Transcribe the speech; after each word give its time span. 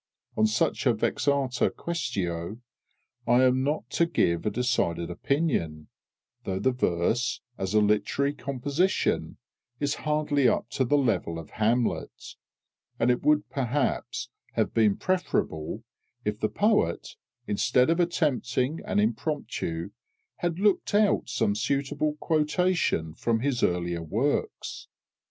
On 0.35 0.47
such 0.47 0.87
a 0.87 0.95
vexata 0.95 1.69
quæstio 1.69 2.59
I 3.27 3.43
am 3.43 3.63
not 3.63 3.87
to 3.91 4.07
give 4.07 4.47
a 4.47 4.49
decided 4.49 5.11
opinion, 5.11 5.89
though 6.43 6.57
the 6.57 6.71
verse, 6.71 7.39
as 7.55 7.75
a 7.75 7.81
literary 7.81 8.33
composition, 8.33 9.37
is 9.79 9.93
hardly 10.01 10.47
up 10.47 10.67
to 10.71 10.85
the 10.85 10.97
level 10.97 11.37
of 11.37 11.51
Hamlet, 11.51 12.33
and 12.99 13.11
it 13.11 13.21
would 13.21 13.47
perhaps 13.51 14.29
have 14.53 14.73
been 14.73 14.97
preferable 14.97 15.83
if 16.25 16.39
the 16.39 16.49
poet, 16.49 17.09
instead 17.45 17.91
of 17.91 17.99
attempting 17.99 18.79
an 18.85 18.97
impromptu, 18.99 19.91
had 20.37 20.57
looked 20.57 20.95
out 20.95 21.29
some 21.29 21.53
suitable 21.53 22.13
quotation 22.15 23.13
from 23.13 23.41
his 23.41 23.61
earlier 23.61 24.01
works. 24.01 24.87